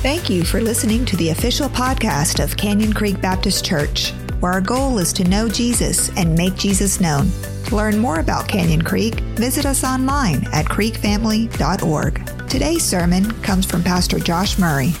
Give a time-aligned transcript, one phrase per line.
[0.00, 4.60] Thank you for listening to the official podcast of Canyon Creek Baptist Church, where our
[4.60, 7.32] goal is to know Jesus and make Jesus known.
[7.64, 12.48] To learn more about Canyon Creek, visit us online at creekfamily.org.
[12.48, 14.92] Today's sermon comes from Pastor Josh Murray.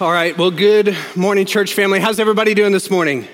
[0.00, 2.00] All right, well, good morning, church family.
[2.00, 3.28] How's everybody doing this morning?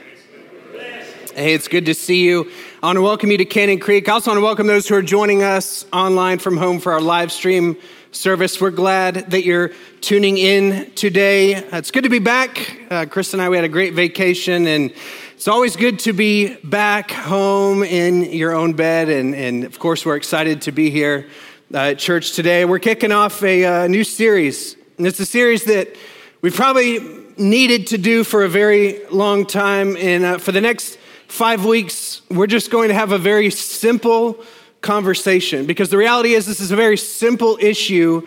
[1.35, 2.51] Hey, it's good to see you.
[2.83, 4.11] I want to welcome you to Canyon Creek.
[4.11, 7.01] I also want to welcome those who are joining us online from home for our
[7.01, 7.79] live stream
[8.13, 8.61] service.
[8.61, 9.71] We're glad that you're
[10.01, 11.55] tuning in today.
[11.55, 12.77] It's good to be back.
[12.91, 14.93] Uh, Chris and I, we had a great vacation, and
[15.37, 19.09] it's always good to be back home in your own bed.
[19.09, 21.29] And, and of course, we're excited to be here
[21.73, 22.65] uh, at church today.
[22.65, 25.95] We're kicking off a uh, new series, and it's a series that
[26.43, 26.99] we probably
[27.37, 29.97] needed to do for a very long time.
[29.97, 34.45] And uh, for the next five weeks, we're just going to have a very simple
[34.81, 38.27] conversation because the reality is, this is a very simple issue,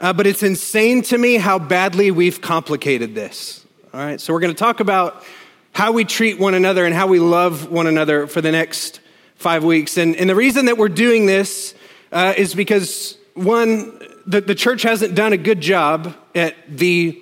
[0.00, 3.64] uh, but it's insane to me how badly we've complicated this.
[3.92, 5.24] All right, so we're going to talk about
[5.72, 9.00] how we treat one another and how we love one another for the next
[9.36, 9.96] five weeks.
[9.96, 11.74] And, and the reason that we're doing this
[12.12, 17.20] uh, is because, one, the, the church hasn't done a good job at the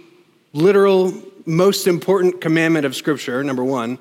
[0.52, 1.14] literal,
[1.46, 3.98] most important commandment of Scripture, number one.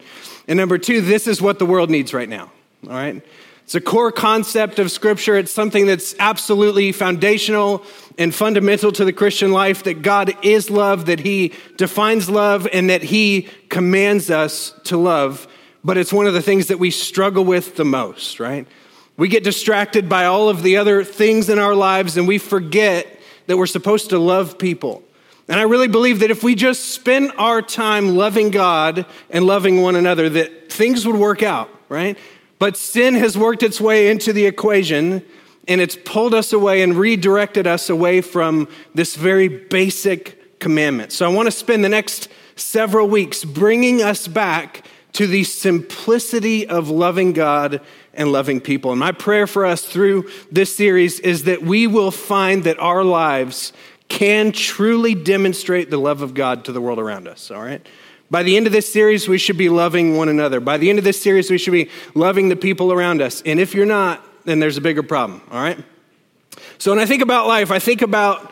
[0.47, 2.51] And number two, this is what the world needs right now.
[2.85, 3.23] All right?
[3.71, 5.37] It's a core concept of Scripture.
[5.37, 7.85] It's something that's absolutely foundational
[8.17, 12.89] and fundamental to the Christian life that God is love, that He defines love, and
[12.89, 15.47] that He commands us to love.
[15.85, 18.67] But it's one of the things that we struggle with the most, right?
[19.15, 23.21] We get distracted by all of the other things in our lives and we forget
[23.47, 25.01] that we're supposed to love people.
[25.47, 29.81] And I really believe that if we just spend our time loving God and loving
[29.81, 32.17] one another, that things would work out, right?
[32.61, 35.25] But sin has worked its way into the equation
[35.67, 41.11] and it's pulled us away and redirected us away from this very basic commandment.
[41.11, 46.67] So I want to spend the next several weeks bringing us back to the simplicity
[46.67, 47.81] of loving God
[48.13, 48.91] and loving people.
[48.91, 53.03] And my prayer for us through this series is that we will find that our
[53.03, 53.73] lives
[54.07, 57.83] can truly demonstrate the love of God to the world around us, all right?
[58.31, 60.61] By the end of this series, we should be loving one another.
[60.61, 63.41] By the end of this series, we should be loving the people around us.
[63.45, 65.77] And if you're not, then there's a bigger problem, all right?
[66.77, 68.49] So when I think about life, I think about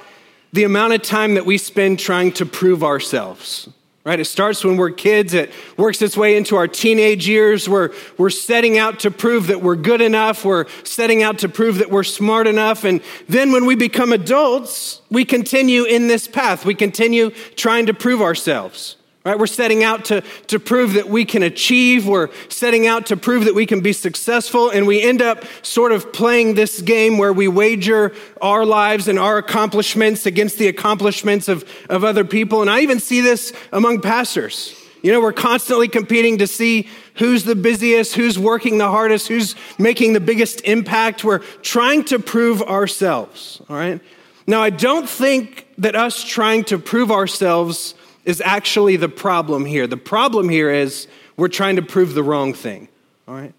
[0.52, 3.70] the amount of time that we spend trying to prove ourselves.
[4.04, 4.20] Right?
[4.20, 7.70] It starts when we're kids, it works its way into our teenage years.
[7.70, 10.44] We're, we're setting out to prove that we're good enough.
[10.44, 12.84] We're setting out to prove that we're smart enough.
[12.84, 16.66] And then when we become adults, we continue in this path.
[16.66, 18.96] We continue trying to prove ourselves.
[19.26, 19.38] Right?
[19.38, 22.08] We're setting out to, to prove that we can achieve.
[22.08, 24.70] We're setting out to prove that we can be successful.
[24.70, 29.20] And we end up sort of playing this game where we wager our lives and
[29.20, 32.62] our accomplishments against the accomplishments of, of other people.
[32.62, 34.74] And I even see this among pastors.
[35.02, 39.56] You know, we're constantly competing to see who's the busiest, who's working the hardest, who's
[39.78, 41.24] making the biggest impact.
[41.26, 44.02] We're trying to prove ourselves, all right?
[44.48, 47.96] Now, I don't think that us trying to prove ourselves
[48.30, 49.88] is actually the problem here.
[49.88, 52.88] The problem here is we're trying to prove the wrong thing,
[53.28, 53.56] all right?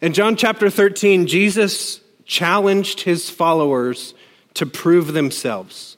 [0.00, 4.14] In John chapter 13, Jesus challenged his followers
[4.54, 5.96] to prove themselves.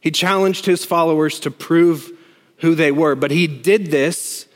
[0.00, 2.12] He challenged his followers to prove
[2.58, 4.46] who they were, but he did this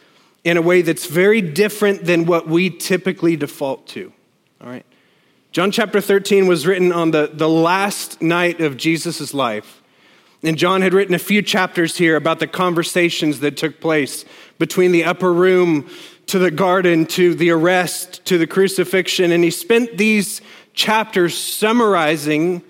[0.44, 4.12] in a way that's very different than what we typically default to,
[4.60, 4.86] all right?
[5.50, 9.82] John chapter 13 was written on the, the last night of Jesus' life.
[10.42, 14.24] And John had written a few chapters here about the conversations that took place
[14.58, 15.88] between the upper room
[16.26, 19.32] to the garden to the arrest to the crucifixion.
[19.32, 20.40] And he spent these
[20.74, 22.62] chapters summarizing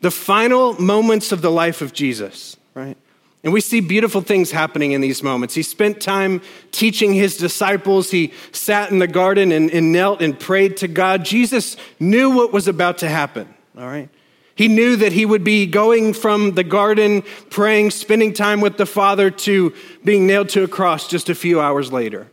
[0.00, 2.96] the final moments of the life of Jesus, right?
[3.42, 5.54] And we see beautiful things happening in these moments.
[5.54, 6.42] He spent time
[6.72, 8.10] teaching his disciples.
[8.10, 11.24] He sat in the garden and, and knelt and prayed to God.
[11.24, 14.08] Jesus knew what was about to happen, all right?
[14.54, 18.86] He knew that he would be going from the garden, praying, spending time with the
[18.86, 19.74] Father, to
[20.04, 22.28] being nailed to a cross just a few hours later.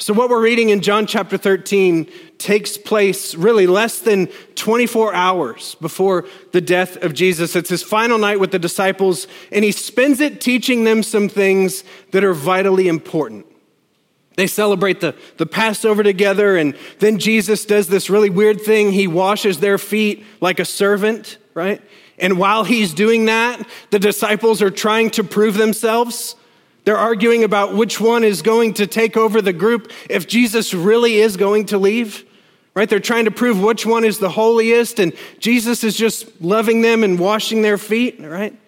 [0.00, 2.08] So, what we're reading in John chapter 13
[2.38, 7.54] takes place really less than 24 hours before the death of Jesus.
[7.54, 11.84] It's his final night with the disciples, and he spends it teaching them some things
[12.12, 13.44] that are vitally important.
[14.40, 18.90] They celebrate the, the Passover together, and then Jesus does this really weird thing.
[18.90, 21.80] He washes their feet like a servant right?
[22.18, 26.36] And while he's doing that, the disciples are trying to prove themselves.
[26.84, 31.16] They're arguing about which one is going to take over the group if Jesus really
[31.16, 32.24] is going to leave,
[32.74, 32.88] right?
[32.88, 37.04] They're trying to prove which one is the holiest, and Jesus is just loving them
[37.04, 38.58] and washing their feet, right?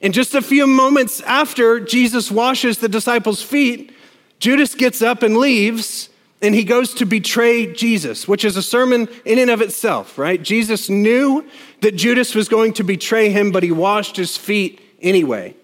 [0.00, 3.92] And just a few moments after Jesus washes the disciples' feet,
[4.38, 6.08] Judas gets up and leaves,
[6.40, 10.40] and he goes to betray Jesus, which is a sermon in and of itself, right?
[10.40, 11.44] Jesus knew
[11.80, 15.54] that Judas was going to betray him, but he washed his feet anyway.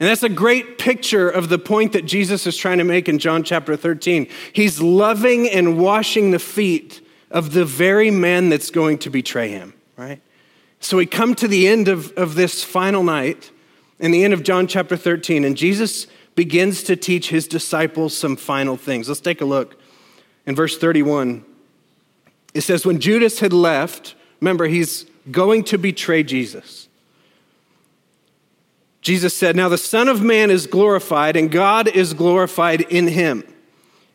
[0.00, 3.18] And that's a great picture of the point that Jesus is trying to make in
[3.18, 4.28] John chapter 13.
[4.52, 7.00] He's loving and washing the feet
[7.30, 10.20] of the very man that's going to betray him, right?
[10.80, 13.50] So we come to the end of, of this final night,
[13.98, 18.36] in the end of John chapter 13, and Jesus begins to teach his disciples some
[18.36, 19.08] final things.
[19.08, 19.80] Let's take a look
[20.46, 21.44] in verse 31.
[22.54, 26.88] It says, When Judas had left, remember, he's going to betray Jesus.
[29.00, 33.44] Jesus said, Now the Son of Man is glorified, and God is glorified in him.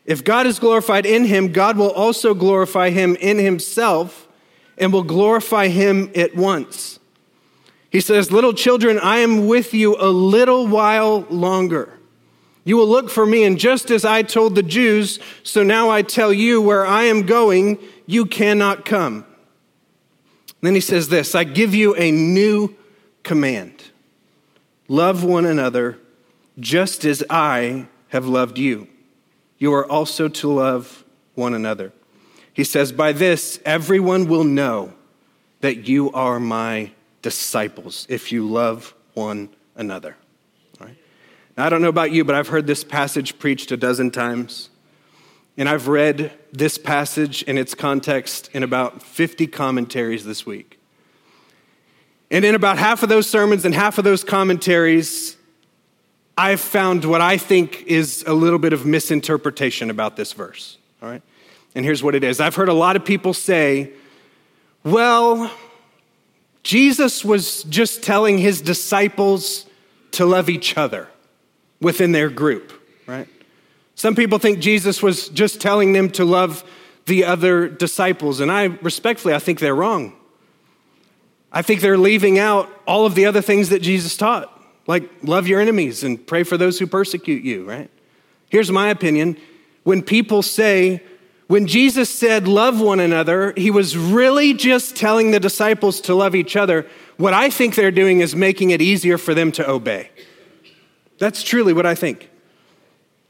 [0.04, 4.26] If God is glorified in him, God will also glorify him in himself
[4.76, 6.98] and will glorify him at once.
[7.90, 11.99] He says, Little children, I am with you a little while longer.
[12.64, 16.02] You will look for me, and just as I told the Jews, so now I
[16.02, 19.24] tell you, where I am going, you cannot come.
[20.60, 22.74] Then he says this I give you a new
[23.22, 23.90] command
[24.88, 25.98] love one another
[26.58, 28.88] just as I have loved you.
[29.56, 31.04] You are also to love
[31.34, 31.92] one another.
[32.52, 34.92] He says, By this, everyone will know
[35.60, 36.90] that you are my
[37.22, 40.16] disciples if you love one another.
[41.60, 44.70] I don't know about you, but I've heard this passage preached a dozen times.
[45.56, 50.78] And I've read this passage in its context in about 50 commentaries this week.
[52.30, 55.36] And in about half of those sermons and half of those commentaries,
[56.38, 60.78] I've found what I think is a little bit of misinterpretation about this verse.
[61.02, 61.22] All right?
[61.74, 63.92] And here's what it is I've heard a lot of people say,
[64.84, 65.50] well,
[66.62, 69.66] Jesus was just telling his disciples
[70.12, 71.08] to love each other
[71.80, 72.72] within their group,
[73.06, 73.28] right?
[73.94, 76.64] Some people think Jesus was just telling them to love
[77.06, 80.14] the other disciples, and I respectfully, I think they're wrong.
[81.52, 85.48] I think they're leaving out all of the other things that Jesus taught, like love
[85.48, 87.90] your enemies and pray for those who persecute you, right?
[88.48, 89.36] Here's my opinion.
[89.82, 91.02] When people say,
[91.48, 96.36] when Jesus said, love one another, he was really just telling the disciples to love
[96.36, 96.86] each other.
[97.16, 100.10] What I think they're doing is making it easier for them to obey.
[101.20, 102.28] That's truly what I think.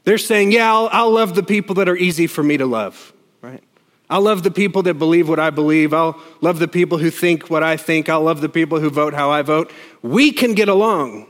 [0.05, 3.13] They're saying, yeah, I'll, I'll love the people that are easy for me to love,
[3.41, 3.61] right?
[4.09, 5.93] I'll love the people that believe what I believe.
[5.93, 8.09] I'll love the people who think what I think.
[8.09, 9.71] I'll love the people who vote how I vote.
[10.01, 11.27] We can get along,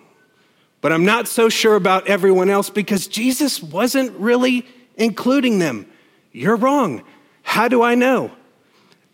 [0.80, 4.66] but I'm not so sure about everyone else because Jesus wasn't really
[4.96, 5.88] including them.
[6.32, 7.04] You're wrong.
[7.42, 8.32] How do I know?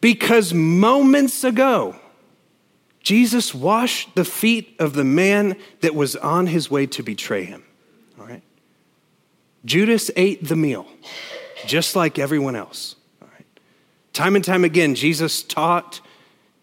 [0.01, 1.95] Because moments ago,
[3.07, 7.63] Jesus washed the feet of the man that was on his way to betray him.
[8.19, 8.43] All right?
[9.63, 10.85] Judas ate the meal,
[11.65, 12.97] just like everyone else.
[13.21, 13.45] All right?
[14.11, 16.01] Time and time again, Jesus taught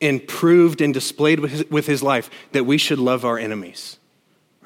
[0.03, 3.99] and proved and displayed with his, with his life that we should love our enemies.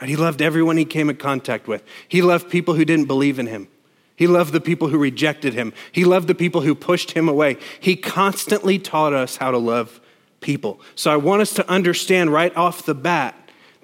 [0.01, 0.11] Right?
[0.11, 1.85] He loved everyone he came in contact with.
[2.09, 3.69] He loved people who didn't believe in him.
[4.17, 5.73] He loved the people who rejected him.
[5.93, 7.57] He loved the people who pushed him away.
[7.79, 10.01] He constantly taught us how to love
[10.41, 10.81] people.
[10.95, 13.35] So I want us to understand right off the bat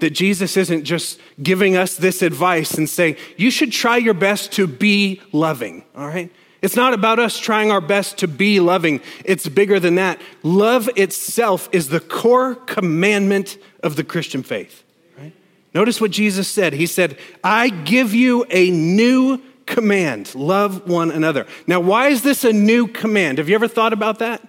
[0.00, 4.52] that Jesus isn't just giving us this advice and saying, you should try your best
[4.52, 6.30] to be loving, all right?
[6.62, 10.20] It's not about us trying our best to be loving, it's bigger than that.
[10.42, 14.82] Love itself is the core commandment of the Christian faith.
[15.18, 15.32] Right?
[15.74, 16.72] Notice what Jesus said.
[16.72, 21.46] He said, I give you a new command love one another.
[21.66, 23.38] Now, why is this a new command?
[23.38, 24.46] Have you ever thought about that?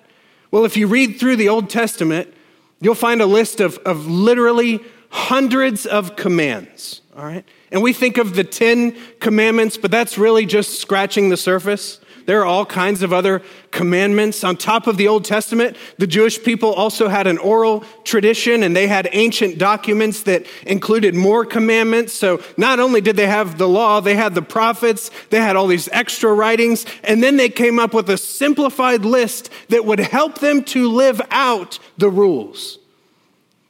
[0.56, 2.34] Well, if you read through the Old Testament,
[2.80, 7.44] you'll find a list of, of literally hundreds of commands, all right?
[7.74, 12.00] And we think of the 10 commandments, but that's really just scratching the surface.
[12.26, 13.42] There are all kinds of other
[13.72, 14.44] commandments.
[14.44, 18.76] On top of the Old Testament, the Jewish people also had an oral tradition and
[18.76, 22.14] they had ancient documents that included more commandments.
[22.14, 25.68] So not only did they have the law, they had the prophets, they had all
[25.68, 30.40] these extra writings, and then they came up with a simplified list that would help
[30.40, 32.80] them to live out the rules.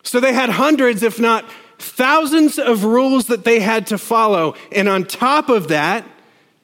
[0.04, 1.46] So they had hundreds, if not
[1.78, 4.56] thousands, of rules that they had to follow.
[4.72, 6.06] And on top of that,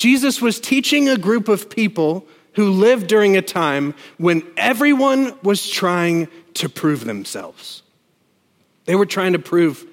[0.01, 5.69] Jesus was teaching a group of people who lived during a time when everyone was
[5.69, 7.83] trying to prove themselves.
[8.85, 9.85] They were trying to prove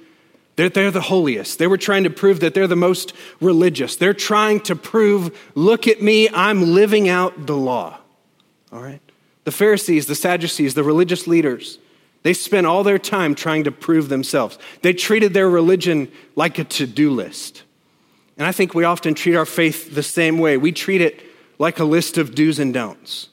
[0.57, 1.59] that they're the holiest.
[1.59, 3.97] They were trying to prove that they're the most religious.
[3.97, 7.99] They're trying to prove, look at me, I'm living out the law.
[8.73, 9.03] All right?
[9.45, 11.79] The Pharisees, the Sadducees, the religious leaders,
[12.23, 14.59] They spent all their time trying to prove themselves.
[14.81, 17.65] They treated their religion like a to do list.
[18.39, 20.57] And I think we often treat our faith the same way.
[20.57, 21.23] We treat it
[21.59, 23.29] like a list of do's and don'ts.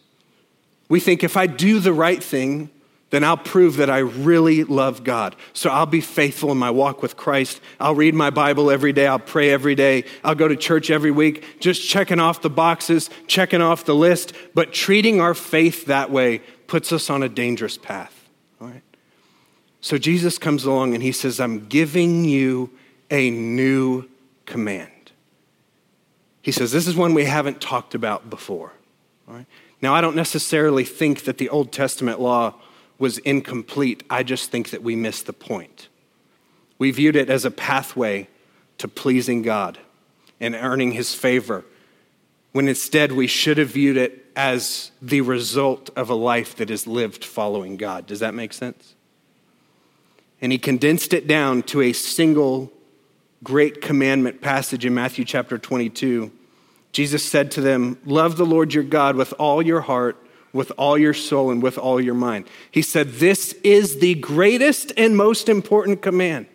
[0.89, 2.71] We think if I do the right thing,
[3.11, 5.35] then I'll prove that I really love God.
[5.53, 7.61] So I'll be faithful in my walk with Christ.
[7.79, 9.05] I'll read my Bible every day.
[9.05, 10.05] I'll pray every day.
[10.23, 14.33] I'll go to church every week, just checking off the boxes, checking off the list.
[14.55, 18.27] But treating our faith that way puts us on a dangerous path.
[18.59, 18.81] All right?
[19.81, 22.71] So Jesus comes along and he says, I'm giving you
[23.11, 24.09] a new
[24.47, 24.89] command.
[26.45, 28.71] He says, This is one we haven't talked about before.
[29.27, 29.47] All right?
[29.81, 32.53] Now, I don't necessarily think that the Old Testament law
[32.99, 34.03] was incomplete.
[34.11, 35.87] I just think that we missed the point.
[36.77, 38.27] We viewed it as a pathway
[38.77, 39.79] to pleasing God
[40.39, 41.65] and earning his favor,
[42.51, 46.85] when instead we should have viewed it as the result of a life that is
[46.85, 48.05] lived following God.
[48.05, 48.93] Does that make sense?
[50.39, 52.71] And he condensed it down to a single
[53.45, 56.31] great commandment passage in Matthew chapter 22.
[56.91, 60.17] Jesus said to them, Love the Lord your God with all your heart
[60.55, 62.47] with all your soul and with all your mind.
[62.71, 66.47] He said, This is the greatest and most important command.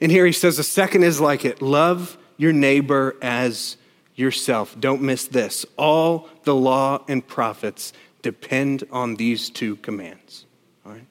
[0.00, 3.76] And here he says, The second is like it love your neighbor as
[4.16, 4.78] yourself.
[4.78, 5.64] Don't miss this.
[5.78, 10.44] All the law and prophets depend on these two commands.
[10.84, 11.06] All right?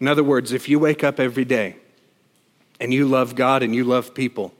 [0.00, 1.76] In other words, if you wake up every day
[2.80, 4.52] and you love God and you love people,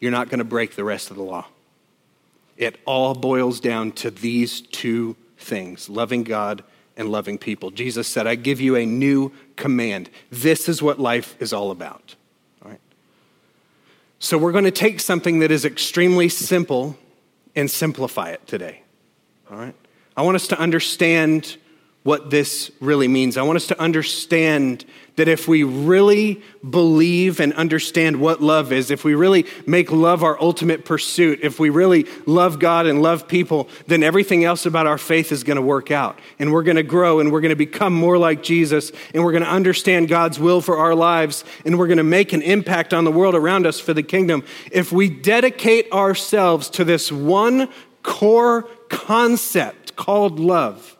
[0.00, 1.46] you're not going to break the rest of the law.
[2.56, 6.64] It all boils down to these two things loving God
[6.96, 7.70] and loving people.
[7.70, 10.10] Jesus said, I give you a new command.
[10.30, 12.14] This is what life is all about.
[12.64, 12.80] All right?
[14.18, 16.96] So we're going to take something that is extremely simple
[17.54, 18.82] and simplify it today.
[19.50, 19.74] All right?
[20.16, 21.58] I want us to understand
[22.06, 23.36] what this really means.
[23.36, 24.84] I want us to understand
[25.16, 30.22] that if we really believe and understand what love is, if we really make love
[30.22, 34.86] our ultimate pursuit, if we really love God and love people, then everything else about
[34.86, 36.20] our faith is going to work out.
[36.38, 39.32] And we're going to grow and we're going to become more like Jesus and we're
[39.32, 42.94] going to understand God's will for our lives and we're going to make an impact
[42.94, 44.44] on the world around us for the kingdom.
[44.70, 47.68] If we dedicate ourselves to this one
[48.04, 50.95] core concept called love,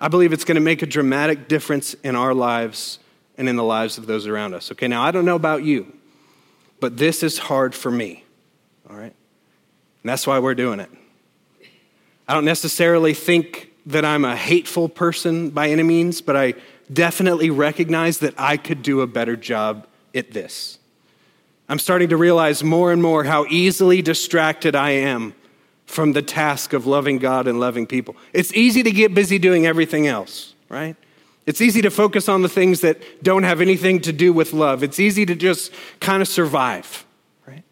[0.00, 2.98] I believe it's going to make a dramatic difference in our lives
[3.38, 4.70] and in the lives of those around us.
[4.72, 5.92] Okay, now I don't know about you,
[6.80, 8.24] but this is hard for me,
[8.88, 9.02] all right?
[9.04, 9.14] And
[10.04, 10.90] that's why we're doing it.
[12.28, 16.54] I don't necessarily think that I'm a hateful person by any means, but I
[16.92, 20.78] definitely recognize that I could do a better job at this.
[21.68, 25.34] I'm starting to realize more and more how easily distracted I am
[25.86, 28.16] from the task of loving God and loving people.
[28.32, 30.96] It's easy to get busy doing everything else, right?
[31.46, 34.82] It's easy to focus on the things that don't have anything to do with love.
[34.82, 37.06] It's easy to just kind of survive,
[37.46, 37.62] right?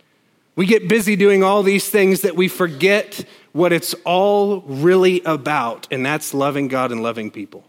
[0.54, 5.88] We get busy doing all these things that we forget what it's all really about,
[5.90, 7.64] and that's loving God and loving people.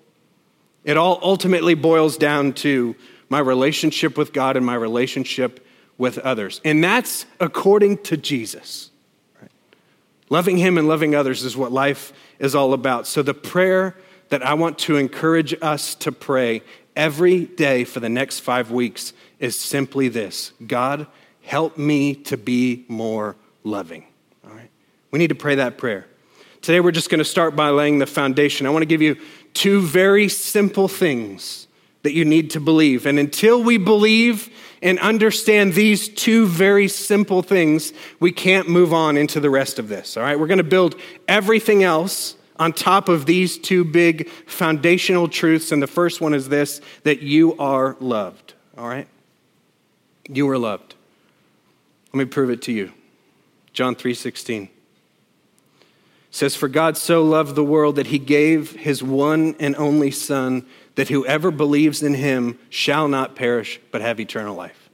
[0.83, 2.95] It all ultimately boils down to
[3.29, 5.65] my relationship with God and my relationship
[5.97, 6.61] with others.
[6.63, 8.91] And that's according to Jesus.
[10.35, 13.07] Loving Him and loving others is what life is all about.
[13.07, 13.95] So, the prayer
[14.27, 16.61] that I want to encourage us to pray
[16.93, 21.07] every day for the next five weeks is simply this God,
[21.41, 24.07] help me to be more loving.
[24.45, 24.69] All right?
[25.09, 26.05] We need to pray that prayer.
[26.61, 28.67] Today, we're just going to start by laying the foundation.
[28.67, 29.15] I want to give you
[29.53, 31.69] two very simple things
[32.03, 33.05] that you need to believe.
[33.05, 34.49] And until we believe
[34.85, 39.89] and understand these two very simple things, we can't move on into the rest of
[39.89, 40.15] this.
[40.15, 40.95] All right, we're going to build
[41.27, 45.71] everything else on top of these two big foundational truths.
[45.71, 48.53] And the first one is this that you are loved.
[48.77, 49.07] All right?
[50.29, 50.93] You are loved.
[52.13, 52.93] Let me prove it to you.
[53.73, 54.69] John 3 16
[56.29, 60.63] says, For God so loved the world that he gave his one and only Son
[60.95, 64.89] that whoever believes in him shall not perish but have eternal life.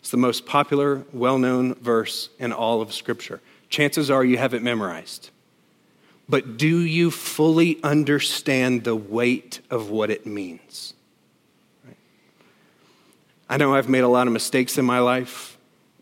[0.00, 3.40] It's the most popular, well known verse in all of Scripture.
[3.68, 5.30] Chances are you have it memorized.
[6.28, 10.94] But do you fully understand the weight of what it means?
[13.48, 15.56] I know I've made a lot of mistakes in my life.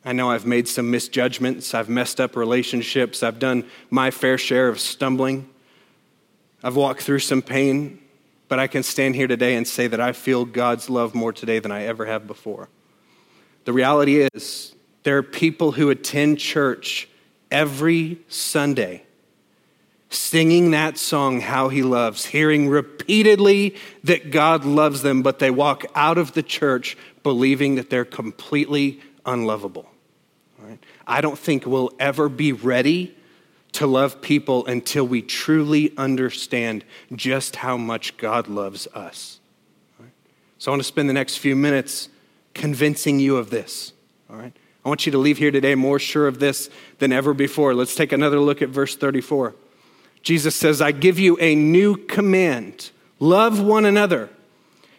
[0.05, 1.75] I know I've made some misjudgments.
[1.75, 3.23] I've messed up relationships.
[3.23, 5.49] I've done my fair share of stumbling.
[6.63, 8.01] I've walked through some pain.
[8.49, 11.59] But I can stand here today and say that I feel God's love more today
[11.59, 12.69] than I ever have before.
[13.65, 17.09] The reality is, there are people who attend church
[17.51, 19.03] every Sunday
[20.09, 25.85] singing that song, How He Loves, hearing repeatedly that God loves them, but they walk
[25.95, 29.91] out of the church believing that they're completely unlovable.
[30.59, 30.79] Right?
[31.07, 33.17] I don't think we'll ever be ready
[33.73, 39.41] to love people until we truly understand just how much God loves us.
[40.59, 42.09] So I want to spend the next few minutes
[42.55, 43.93] convincing you of this.
[44.31, 44.53] All right?
[44.85, 47.75] I want you to leave here today more sure of this than ever before.
[47.75, 49.55] Let's take another look at verse 34.
[50.23, 54.29] Jesus says, I give you a new command love one another.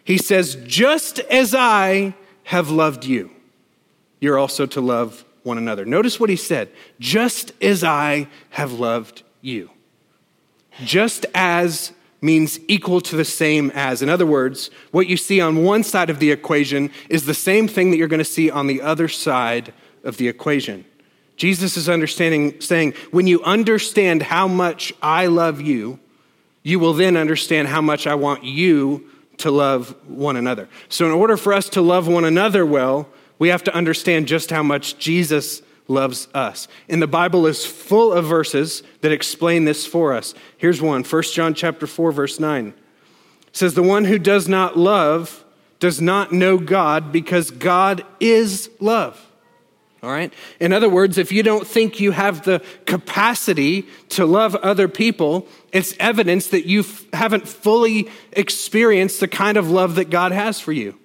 [0.04, 3.30] He says, just as I have loved you,
[4.20, 5.84] you're also to love one another.
[5.84, 9.70] Notice what he said just as I have loved you.
[10.84, 14.02] Just as means equal to the same as.
[14.02, 17.68] In other words, what you see on one side of the equation is the same
[17.68, 19.72] thing that you're going to see on the other side
[20.04, 20.84] of the equation.
[21.36, 26.00] Jesus is understanding, saying, when you understand how much I love you,
[26.64, 30.68] you will then understand how much I want you to love one another.
[30.88, 34.50] So, in order for us to love one another well, we have to understand just
[34.50, 36.68] how much Jesus loves us.
[36.88, 40.34] And the Bible is full of verses that explain this for us.
[40.58, 42.74] Here's one, 1 John chapter 4 verse 9.
[43.46, 45.44] It says the one who does not love
[45.80, 49.24] does not know God because God is love.
[50.02, 50.32] All right?
[50.60, 55.48] In other words, if you don't think you have the capacity to love other people,
[55.72, 60.72] it's evidence that you haven't fully experienced the kind of love that God has for
[60.72, 60.96] you.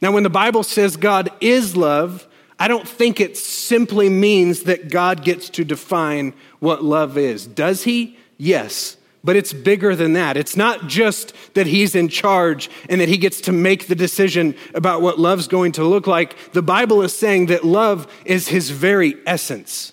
[0.00, 2.26] Now, when the Bible says God is love,
[2.58, 7.46] I don't think it simply means that God gets to define what love is.
[7.46, 8.18] Does he?
[8.36, 8.96] Yes.
[9.22, 10.36] But it's bigger than that.
[10.36, 14.54] It's not just that he's in charge and that he gets to make the decision
[14.74, 16.52] about what love's going to look like.
[16.52, 19.92] The Bible is saying that love is his very essence.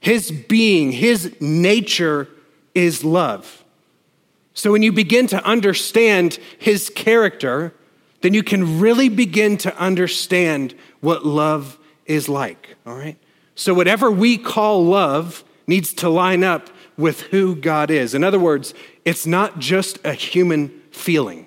[0.00, 2.28] His being, his nature
[2.74, 3.64] is love.
[4.54, 7.74] So when you begin to understand his character,
[8.20, 13.16] then you can really begin to understand what love is like, all right?
[13.54, 18.14] So, whatever we call love needs to line up with who God is.
[18.14, 21.46] In other words, it's not just a human feeling,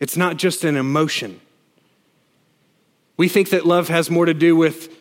[0.00, 1.40] it's not just an emotion.
[3.16, 4.94] We think that love has more to do with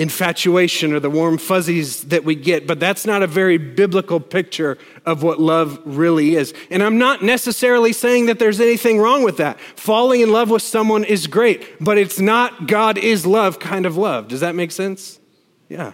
[0.00, 4.78] infatuation or the warm fuzzies that we get, but that's not a very biblical picture
[5.04, 6.54] of what love really is.
[6.70, 9.60] And I'm not necessarily saying that there's anything wrong with that.
[9.60, 13.98] Falling in love with someone is great, but it's not God is love kind of
[13.98, 14.28] love.
[14.28, 15.20] Does that make sense?
[15.68, 15.92] Yeah.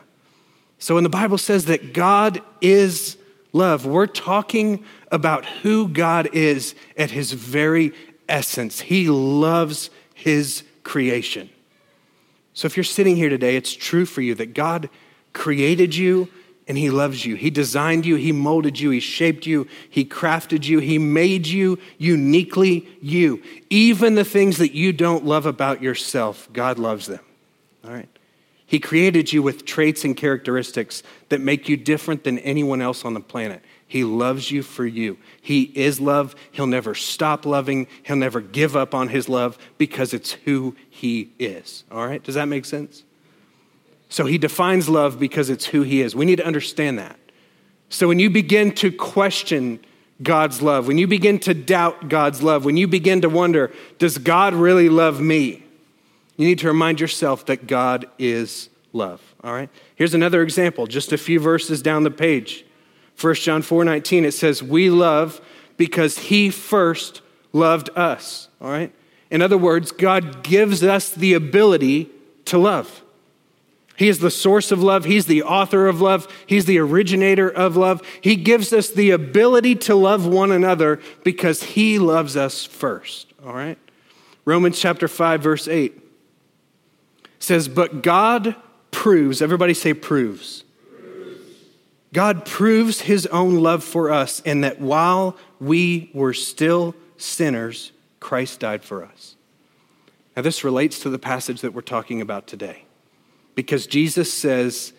[0.79, 3.17] So when the Bible says that God is
[3.53, 7.93] love, we're talking about who God is at his very
[8.29, 8.83] essence.
[8.83, 11.51] He loves his creation.
[12.57, 14.89] So if you're sitting here today, it's true for you that God
[15.35, 16.29] created you
[16.67, 17.35] and He loves you.
[17.35, 21.79] He designed you, He molded you, He shaped you, He crafted you, He made you
[21.99, 23.43] uniquely you.
[23.69, 27.21] Even the things that you don't love about yourself, God loves them.
[27.85, 28.09] All right?
[28.65, 33.13] He created you with traits and characteristics that make you different than anyone else on
[33.13, 33.63] the planet.
[33.89, 35.17] He loves you for you.
[35.41, 36.35] He is love.
[36.51, 37.87] He'll never stop loving.
[38.03, 41.85] He'll never give up on his love because it's who he is.
[41.91, 42.23] All right?
[42.23, 43.05] Does that make sense?
[44.09, 46.17] So he defines love because it's who he is.
[46.17, 47.19] We need to understand that.
[47.89, 49.81] So when you begin to question
[50.23, 54.19] God's love, when you begin to doubt God's love, when you begin to wonder, does
[54.19, 55.63] God really love me?
[56.37, 59.23] You need to remind yourself that God is love.
[59.45, 59.71] All right?
[59.95, 62.66] Here's another example, just a few verses down the page.
[63.21, 65.41] 1 John 4 19, it says, We love
[65.77, 68.49] because he first loved us.
[68.61, 68.93] All right?
[69.31, 72.11] In other words, God gives us the ability
[72.47, 73.03] to love.
[73.97, 75.05] He is the source of love.
[75.07, 76.29] He's the author of love.
[76.47, 78.03] He's the originator of love.
[78.21, 83.33] He gives us the ability to love one another because He loves us first.
[83.45, 83.79] All right?
[84.45, 85.99] Romans chapter 5, verse 8
[87.39, 88.55] says, But God
[88.91, 90.63] proves, everybody say proves.
[92.17, 98.59] God proves his own love for us in that while we were still sinners, Christ
[98.59, 99.37] died for us.
[100.35, 102.87] Now, this relates to the passage that we're talking about today
[103.55, 104.95] because Jesus says,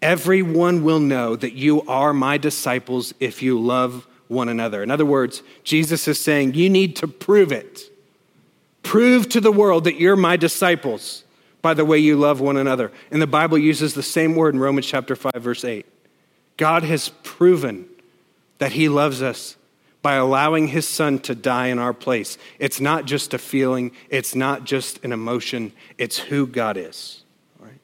[0.00, 4.80] Everyone will know that you are my disciples if you love one another.
[4.80, 7.80] In other words, Jesus is saying, You need to prove it.
[8.84, 11.24] Prove to the world that you're my disciples
[11.62, 12.92] by the way you love one another.
[13.10, 15.84] And the Bible uses the same word in Romans chapter 5, verse 8.
[16.56, 17.86] God has proven
[18.58, 19.56] that He loves us
[20.02, 22.38] by allowing His Son to die in our place.
[22.58, 27.22] It's not just a feeling, it's not just an emotion, it's who God is.
[27.58, 27.80] Right?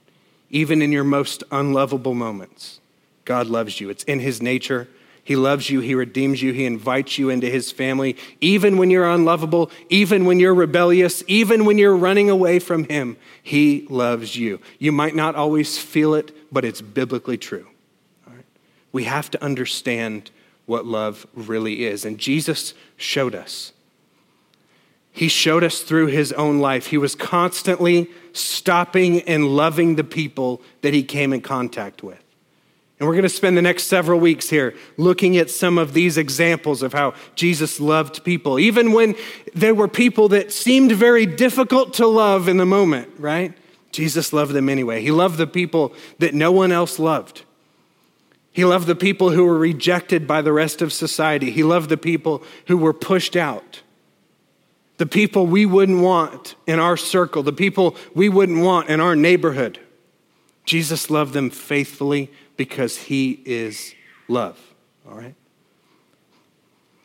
[0.51, 2.81] Even in your most unlovable moments,
[3.25, 3.91] God loves you.
[3.91, 4.87] It's in His nature,
[5.25, 9.09] He loves you, He redeems you, He invites you into His family, even when you're
[9.11, 13.17] unlovable, even when you're rebellious, even when you're running away from Him.
[13.43, 14.61] He loves you.
[14.79, 17.67] You might not always feel it, but it's biblically true.
[18.93, 20.31] We have to understand
[20.67, 22.05] what love really is.
[22.05, 23.73] And Jesus showed us.
[25.13, 26.87] He showed us through his own life.
[26.87, 32.23] He was constantly stopping and loving the people that he came in contact with.
[32.99, 36.19] And we're going to spend the next several weeks here looking at some of these
[36.19, 39.15] examples of how Jesus loved people, even when
[39.55, 43.55] there were people that seemed very difficult to love in the moment, right?
[43.91, 45.01] Jesus loved them anyway.
[45.01, 47.43] He loved the people that no one else loved.
[48.53, 51.51] He loved the people who were rejected by the rest of society.
[51.51, 53.83] He loved the people who were pushed out.
[54.99, 59.17] The people we wouldn't want in our circle, the people we wouldn't want in our
[59.17, 59.79] neighborhood.
[60.65, 63.95] Jesus loved them faithfully because he is
[64.29, 64.59] love.
[65.09, 65.35] All right?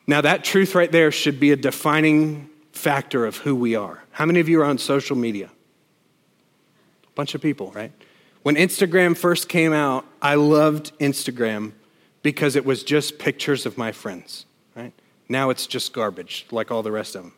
[0.08, 4.04] Now, that truth right there should be a defining factor of who we are.
[4.12, 5.50] How many of you are on social media?
[7.06, 7.92] A bunch of people, right?
[8.46, 11.72] When Instagram first came out, I loved Instagram
[12.22, 14.94] because it was just pictures of my friends, right?
[15.28, 17.34] Now it's just garbage, like all the rest of them.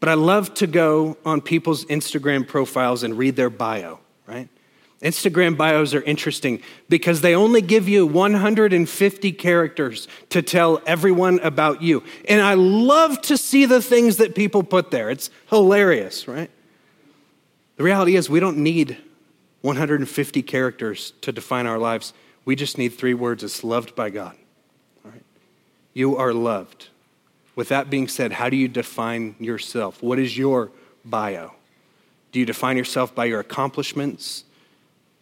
[0.00, 4.48] But I love to go on people's Instagram profiles and read their bio, right?
[5.02, 11.80] Instagram bios are interesting because they only give you 150 characters to tell everyone about
[11.80, 12.02] you.
[12.28, 15.10] And I love to see the things that people put there.
[15.10, 16.50] It's hilarious, right?
[17.76, 18.98] The reality is, we don't need
[19.62, 22.12] 150 characters to define our lives.
[22.44, 24.36] We just need three words it's loved by God.
[25.04, 25.22] All right?
[25.92, 26.88] You are loved.
[27.56, 30.02] With that being said, how do you define yourself?
[30.02, 30.70] What is your
[31.04, 31.52] bio?
[32.32, 34.44] Do you define yourself by your accomplishments?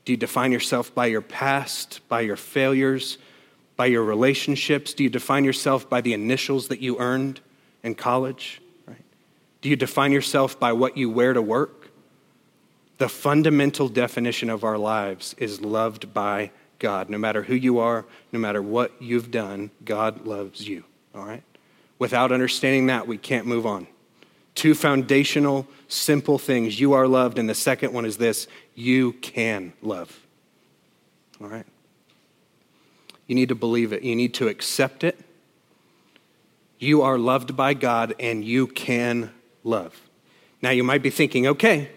[0.04, 3.18] Do you define yourself by your past, by your failures,
[3.76, 4.94] by your relationships?
[4.94, 7.40] Do you define yourself by the initials that you earned
[7.82, 8.60] in college?
[8.86, 8.96] Right?
[9.62, 11.77] Do you define yourself by what you wear to work?
[12.98, 17.08] The fundamental definition of our lives is loved by God.
[17.08, 20.84] No matter who you are, no matter what you've done, God loves you.
[21.14, 21.42] All right?
[21.98, 23.86] Without understanding that, we can't move on.
[24.54, 26.80] Two foundational, simple things.
[26.80, 27.38] You are loved.
[27.38, 30.20] And the second one is this you can love.
[31.40, 31.66] All right?
[33.28, 35.18] You need to believe it, you need to accept it.
[36.78, 39.32] You are loved by God and you can
[39.62, 40.00] love.
[40.62, 41.90] Now, you might be thinking, okay,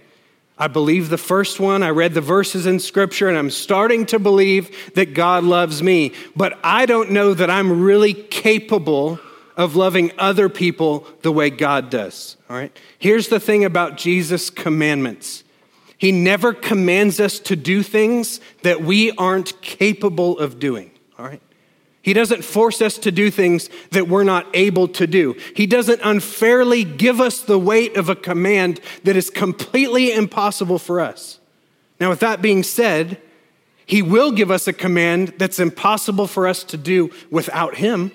[0.57, 1.81] I believe the first one.
[1.81, 6.13] I read the verses in Scripture, and I'm starting to believe that God loves me.
[6.35, 9.19] But I don't know that I'm really capable
[9.57, 12.37] of loving other people the way God does.
[12.49, 12.75] All right?
[12.99, 15.43] Here's the thing about Jesus' commandments
[15.97, 20.91] He never commands us to do things that we aren't capable of doing.
[21.17, 21.41] All right?
[22.01, 25.35] He doesn't force us to do things that we're not able to do.
[25.55, 30.99] He doesn't unfairly give us the weight of a command that is completely impossible for
[30.99, 31.39] us.
[31.99, 33.21] Now, with that being said,
[33.85, 38.11] He will give us a command that's impossible for us to do without Him.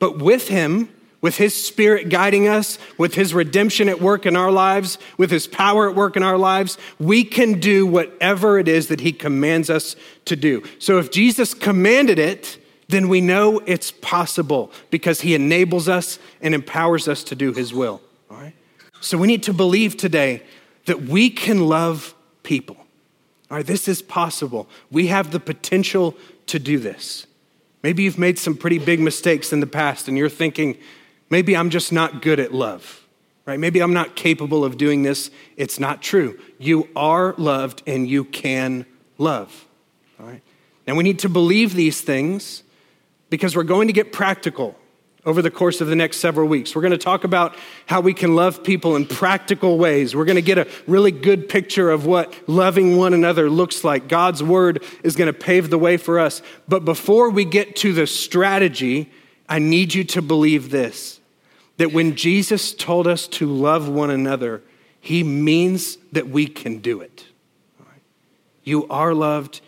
[0.00, 0.88] But with Him,
[1.20, 5.46] with His Spirit guiding us, with His redemption at work in our lives, with His
[5.46, 9.70] power at work in our lives, we can do whatever it is that He commands
[9.70, 10.64] us to do.
[10.80, 16.54] So if Jesus commanded it, then we know it's possible because He enables us and
[16.54, 18.00] empowers us to do His will.
[18.30, 18.54] All right?
[19.00, 20.42] So we need to believe today
[20.86, 22.76] that we can love people.
[23.50, 24.68] All right, this is possible.
[24.90, 27.26] We have the potential to do this.
[27.82, 30.76] Maybe you've made some pretty big mistakes in the past and you're thinking,
[31.30, 33.06] maybe I'm just not good at love,
[33.44, 33.60] right?
[33.60, 35.30] Maybe I'm not capable of doing this.
[35.56, 36.38] It's not true.
[36.58, 38.86] You are loved and you can
[39.18, 39.66] love,
[40.18, 40.42] all right?
[40.86, 42.64] And we need to believe these things
[43.30, 44.76] because we're going to get practical
[45.26, 46.74] over the course of the next several weeks.
[46.74, 50.14] We're going to talk about how we can love people in practical ways.
[50.14, 54.06] We're going to get a really good picture of what loving one another looks like.
[54.06, 56.42] God's word is going to pave the way for us.
[56.68, 59.10] But before we get to the strategy,
[59.48, 61.20] I need you to believe this
[61.78, 64.62] that when Jesus told us to love one another,
[64.98, 67.26] he means that we can do it.
[68.64, 69.60] You are loved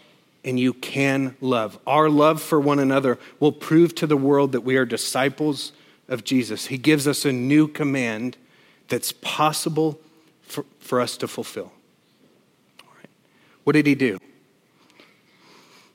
[0.48, 1.78] and you can love.
[1.86, 5.72] Our love for one another will prove to the world that we are disciples
[6.08, 6.68] of Jesus.
[6.68, 8.38] He gives us a new command
[8.88, 10.00] that's possible
[10.40, 11.70] for, for us to fulfill.
[13.64, 14.16] What did he do?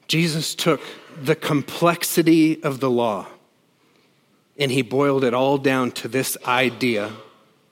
[0.08, 0.82] Jesus took
[1.20, 3.26] the complexity of the law
[4.60, 7.12] and he boiled it all down to this idea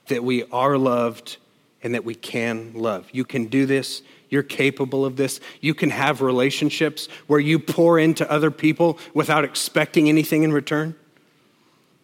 [0.08, 1.36] that we are loved
[1.80, 3.08] and that we can love.
[3.12, 5.40] You can do this, You're capable of this.
[5.60, 10.94] You can have relationships where you pour into other people without expecting anything in return.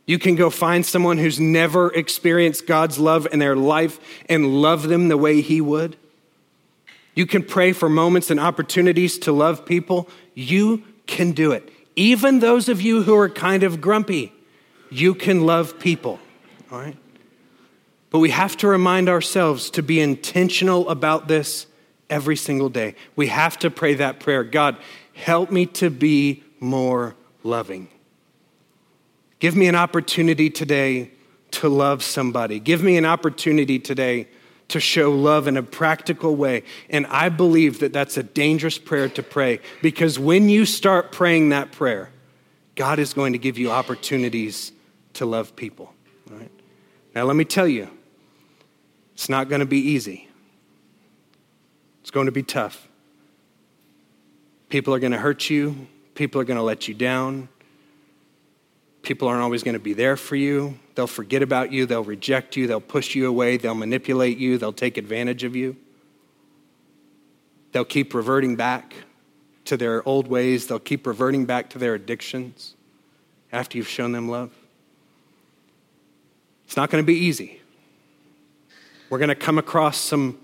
[0.04, 4.88] You can go find someone who's never experienced God's love in their life and love
[4.88, 5.96] them the way He would.
[7.14, 10.06] You can pray for moments and opportunities to love people.
[10.34, 11.70] You can do it.
[11.96, 14.34] Even those of you who are kind of grumpy,
[14.90, 16.20] you can love people,
[16.70, 16.96] all right?
[18.10, 21.66] But we have to remind ourselves to be intentional about this
[22.10, 22.94] every single day.
[23.16, 24.76] We have to pray that prayer God,
[25.14, 27.88] help me to be more loving.
[29.38, 31.12] Give me an opportunity today
[31.52, 32.58] to love somebody.
[32.60, 34.28] Give me an opportunity today
[34.68, 36.62] to show love in a practical way.
[36.90, 41.50] And I believe that that's a dangerous prayer to pray because when you start praying
[41.50, 42.10] that prayer,
[42.74, 44.72] God is going to give you opportunities
[45.14, 45.94] to love people.
[46.30, 46.50] Right?
[47.14, 47.88] Now, let me tell you,
[49.14, 50.27] it's not going to be easy.
[52.18, 52.88] Going to be tough.
[54.70, 57.48] People are going to hurt you, people are going to let you down.
[59.02, 60.81] People aren't always going to be there for you.
[60.96, 61.87] They'll forget about you.
[61.87, 62.66] They'll reject you.
[62.66, 63.57] They'll push you away.
[63.57, 64.59] They'll manipulate you.
[64.59, 65.76] They'll take advantage of you.
[67.70, 68.94] They'll keep reverting back
[69.66, 70.66] to their old ways.
[70.66, 72.74] They'll keep reverting back to their addictions
[73.52, 74.50] after you've shown them love.
[76.66, 77.61] It's not going to be easy.
[79.09, 80.40] We're going to come across some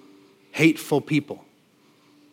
[0.53, 1.44] hateful people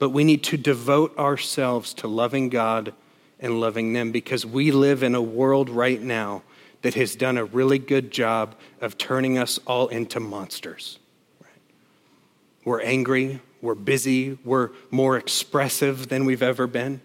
[0.01, 2.91] but we need to devote ourselves to loving God
[3.39, 6.41] and loving them because we live in a world right now
[6.81, 10.97] that has done a really good job of turning us all into monsters.
[12.65, 16.99] We're angry, we're busy, we're more expressive than we've ever been.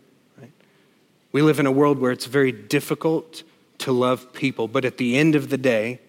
[1.32, 3.42] We live in a world where it's very difficult
[3.80, 6.00] to love people, but at the end of the day,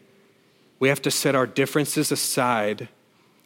[0.79, 2.87] we have to set our differences aside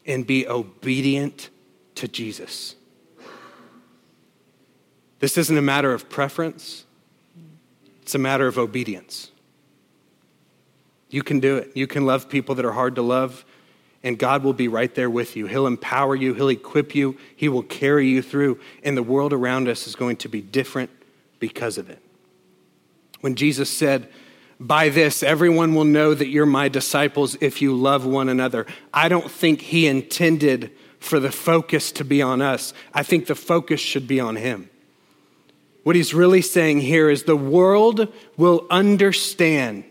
[0.05, 1.49] and be obedient
[1.95, 2.75] to Jesus.
[5.21, 6.83] This isn't a matter of preference,
[8.01, 9.31] it's a matter of obedience.
[11.09, 11.71] You can do it.
[11.75, 13.45] You can love people that are hard to love,
[14.01, 15.45] and God will be right there with you.
[15.45, 19.67] He'll empower you, He'll equip you, He will carry you through, and the world around
[19.67, 20.89] us is going to be different
[21.39, 21.99] because of it.
[23.19, 24.09] When Jesus said,
[24.59, 28.65] by this, everyone will know that you're my disciples if you love one another.
[28.93, 32.73] I don't think he intended for the focus to be on us.
[32.93, 34.69] I think the focus should be on him.
[35.83, 39.83] What he's really saying here is the world will understand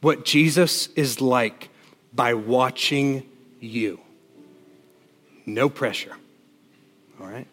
[0.00, 1.68] what Jesus is like
[2.12, 3.28] by watching
[3.60, 4.00] you.
[5.44, 6.16] No pressure.
[7.20, 7.46] All right?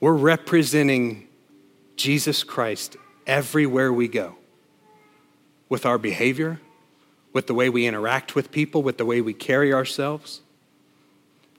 [0.00, 1.28] We're representing
[1.96, 4.34] Jesus Christ everywhere we go
[5.68, 6.60] with our behavior,
[7.32, 10.40] with the way we interact with people, with the way we carry ourselves.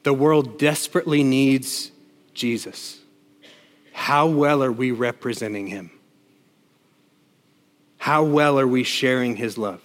[0.03, 1.91] The world desperately needs
[2.33, 2.99] Jesus.
[3.95, 5.89] How well are we representing him?
[7.97, 9.81] How well are we sharing his love?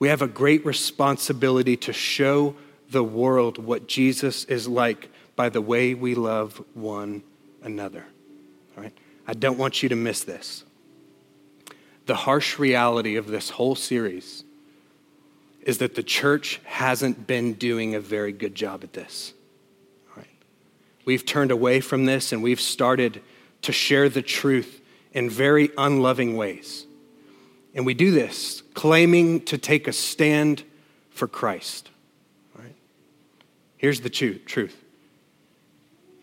[0.00, 2.56] We have a great responsibility to show
[2.90, 7.22] the world what Jesus is like by the way we love one
[7.62, 8.04] another.
[8.76, 8.92] All right?
[9.26, 10.64] I don't want you to miss this.
[12.06, 14.42] The harsh reality of this whole series
[15.62, 19.32] is that the church hasn't been doing a very good job at this.
[21.04, 23.20] We've turned away from this and we've started
[23.62, 24.80] to share the truth
[25.12, 26.86] in very unloving ways.
[27.74, 30.62] And we do this claiming to take a stand
[31.10, 31.90] for Christ.
[32.54, 32.74] Right?
[33.76, 34.76] Here's the truth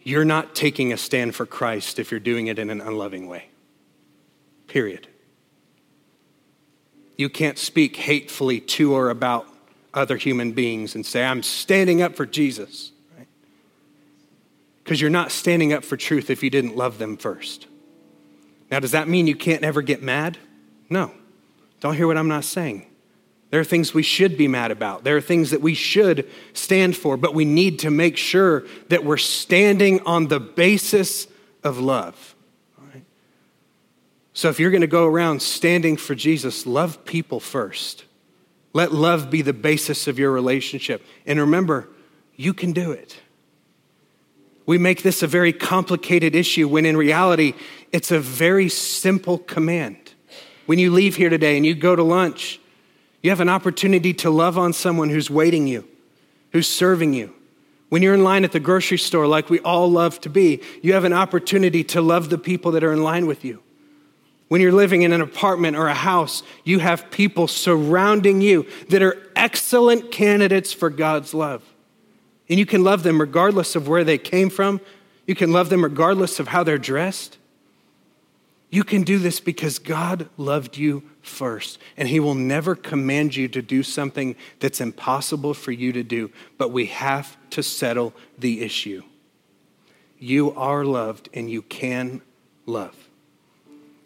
[0.03, 3.49] you're not taking a stand for Christ if you're doing it in an unloving way.
[4.67, 5.07] Period.
[7.17, 9.47] You can't speak hatefully to or about
[9.93, 12.91] other human beings and say, I'm standing up for Jesus
[14.83, 17.67] because you're not standing up for truth if you didn't love them first.
[18.69, 20.37] Now, does that mean you can't ever get mad?
[20.89, 21.11] No.
[21.79, 22.85] Don't hear what I'm not saying.
[23.49, 25.03] There are things we should be mad about.
[25.03, 29.03] There are things that we should stand for, but we need to make sure that
[29.03, 31.27] we're standing on the basis
[31.63, 32.35] of love.
[34.33, 38.05] So if you're going to go around standing for Jesus, love people first.
[38.73, 41.05] Let love be the basis of your relationship.
[41.25, 41.89] And remember,
[42.37, 43.17] you can do it.
[44.65, 47.53] We make this a very complicated issue when in reality,
[47.91, 49.97] it's a very simple command.
[50.65, 52.59] When you leave here today and you go to lunch,
[53.21, 55.87] you have an opportunity to love on someone who's waiting you,
[56.51, 57.33] who's serving you.
[57.89, 60.93] When you're in line at the grocery store, like we all love to be, you
[60.93, 63.61] have an opportunity to love the people that are in line with you.
[64.47, 69.01] When you're living in an apartment or a house, you have people surrounding you that
[69.01, 71.63] are excellent candidates for God's love.
[72.51, 74.81] And you can love them regardless of where they came from.
[75.25, 77.37] You can love them regardless of how they're dressed.
[78.69, 83.47] You can do this because God loved you first, and He will never command you
[83.47, 88.61] to do something that's impossible for you to do, but we have to settle the
[88.61, 89.03] issue.
[90.19, 92.21] You are loved, and you can
[92.65, 92.95] love.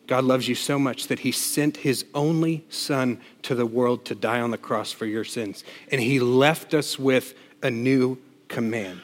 [0.05, 4.13] God loves you so much that He sent His only Son to the world to
[4.13, 9.01] die on the cross for your sins, and He left us with a new command.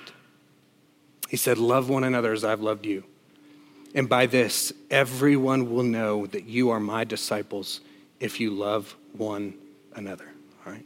[1.30, 3.04] He said, Love one another as I've loved you.
[3.94, 7.82] And by this, everyone will know that you are my disciples
[8.20, 9.54] if you love one
[9.96, 10.30] another.
[10.66, 10.86] All right?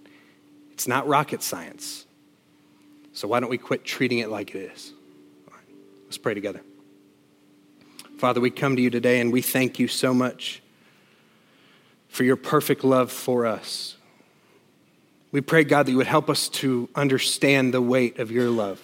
[0.71, 2.05] It's not rocket science.
[3.13, 4.91] So why don't we quit treating it like it is?
[5.47, 6.61] All right, let's pray together.
[8.17, 10.61] Father, we come to you today and we thank you so much
[12.09, 13.94] for your perfect love for us.
[15.35, 18.81] We pray, God, that you would help us to understand the weight of your love.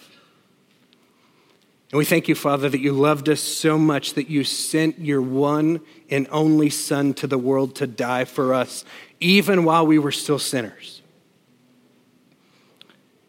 [1.91, 5.21] And we thank you, Father, that you loved us so much that you sent your
[5.21, 8.83] one and only Son to the world to die for us,
[9.21, 11.01] even while we were still sinners.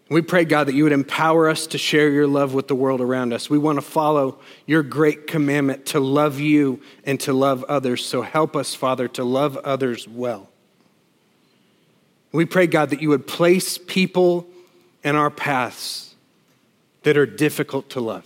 [0.08, 3.00] We pray, God, that you would empower us to share your love with the world
[3.00, 3.48] around us.
[3.48, 8.04] We want to follow your great commandment to love you and to love others.
[8.04, 10.52] So help us, Father, to love others well.
[12.33, 14.47] We pray, God, that you would place people
[15.05, 16.14] in our paths
[17.03, 18.25] that are difficult to love.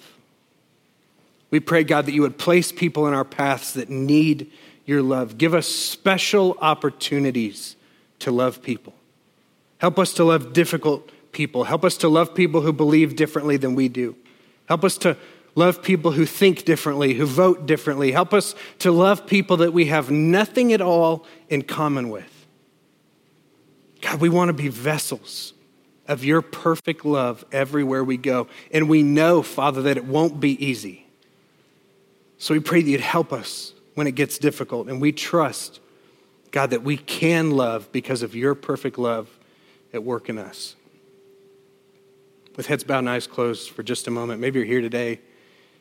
[1.51, 4.51] We pray, God, that you would place people in our paths that need
[4.85, 5.39] your love.
[5.39, 7.77] Give us special opportunities
[8.21, 8.95] to love people.
[9.79, 11.65] Help us to love difficult people.
[11.65, 14.17] Help us to love people who believe differently than we do.
[14.69, 15.17] Help us to
[15.55, 18.13] love people who think differently, who vote differently.
[18.13, 22.36] Help us to love people that we have nothing at all in common with.
[24.07, 25.53] God, we want to be vessels
[26.07, 28.47] of your perfect love everywhere we go.
[28.71, 31.07] And we know, Father, that it won't be easy.
[32.39, 34.89] So we pray that you'd help us when it gets difficult.
[34.89, 35.81] And we trust,
[36.53, 39.29] God, that we can love because of your perfect love
[39.93, 40.77] at work in us.
[42.55, 45.19] With heads bowed and eyes closed for just a moment, maybe you're here today.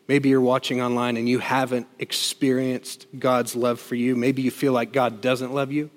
[0.07, 4.15] Maybe you're watching online and you haven't experienced God's love for you.
[4.15, 5.91] Maybe you feel like God doesn't love you.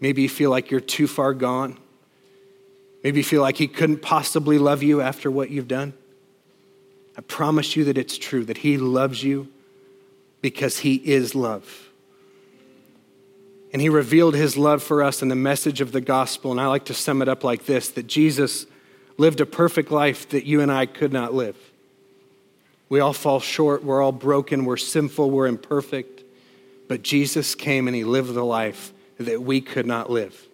[0.00, 1.78] Maybe you feel like you're too far gone.
[3.02, 5.94] Maybe you feel like He couldn't possibly love you after what you've done.
[7.16, 9.48] I promise you that it's true, that He loves you
[10.40, 11.90] because he is love.
[13.72, 16.50] And he revealed his love for us in the message of the gospel.
[16.50, 18.66] And I like to sum it up like this that Jesus
[19.18, 21.56] lived a perfect life that you and I could not live.
[22.88, 26.22] We all fall short, we're all broken, we're sinful, we're imperfect.
[26.88, 30.46] But Jesus came and he lived the life that we could not live.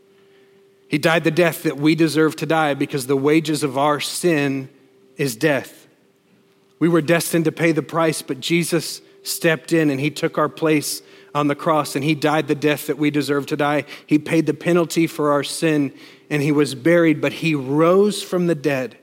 [0.89, 4.69] He died the death that we deserve to die because the wages of our sin
[5.17, 5.87] is death.
[6.79, 10.49] We were destined to pay the price, but Jesus stepped in and he took our
[10.49, 11.03] place
[11.35, 13.85] on the cross and he died the death that we deserve to die.
[14.07, 15.93] He paid the penalty for our sin
[16.31, 18.99] and he was buried, but he rose from the dead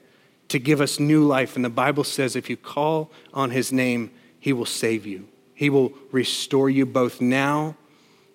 [0.50, 1.56] to give us new life.
[1.56, 5.28] And the Bible says if you call on his name, he will save you.
[5.54, 7.76] He will restore you both now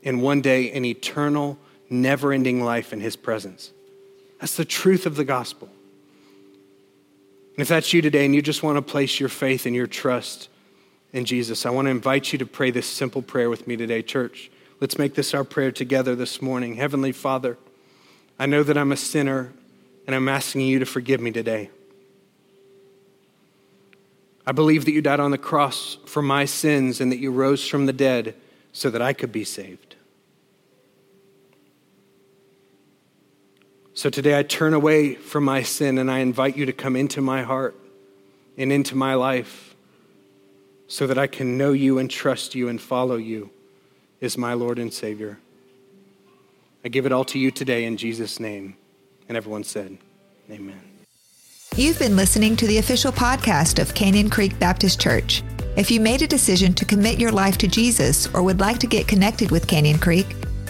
[0.07, 1.59] and one day an eternal,
[1.91, 3.73] never ending life in his presence.
[4.41, 5.69] That's the truth of the gospel.
[7.57, 9.87] And if that's you today and you just want to place your faith and your
[9.87, 10.49] trust
[11.13, 11.65] in Jesus.
[11.67, 14.51] I want to invite you to pray this simple prayer with me today, church.
[14.81, 16.75] Let's make this our prayer together this morning.
[16.75, 17.57] Heavenly Father,
[18.39, 19.53] I know that I'm a sinner
[20.07, 21.71] and I'm asking you to forgive me today.
[24.47, 27.67] I believe that you died on the cross for my sins and that you rose
[27.67, 28.35] from the dead
[28.73, 29.86] so that I could be saved.
[33.97, 37.23] So today I turn away from my sin and I invite you to come into
[37.23, 37.75] my heart
[38.59, 39.75] and into my life
[40.87, 43.49] so that I can know you and trust you and follow you
[44.21, 45.39] as my Lord and Savior.
[46.85, 48.77] I give it all to you today in Jesus' name.
[49.31, 49.97] And everyone said,
[50.51, 50.79] Amen.
[51.75, 55.43] You've been listening to the official podcast of Canyon Creek Baptist Church.
[55.79, 58.87] If you made a decision to commit your life to Jesus or would like to
[58.87, 60.27] get connected with Canyon Creek,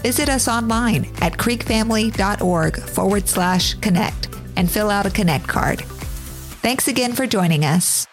[0.07, 5.81] visit us online at creekfamily.org forward slash connect and fill out a connect card.
[6.63, 8.07] Thanks again for joining us.